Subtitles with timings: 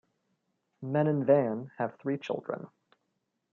[0.81, 2.65] Men and Van have three children.